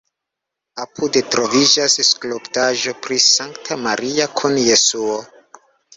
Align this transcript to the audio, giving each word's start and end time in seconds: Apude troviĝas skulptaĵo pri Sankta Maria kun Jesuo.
Apude 0.85 1.21
troviĝas 1.35 1.97
skulptaĵo 2.07 2.95
pri 3.05 3.19
Sankta 3.27 3.77
Maria 3.85 4.27
kun 4.41 4.59
Jesuo. 4.71 5.21